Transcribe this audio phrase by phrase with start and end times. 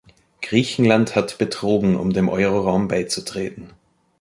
[0.41, 3.69] Griechenland hat betrogen, um dem Euroraum beizutreten.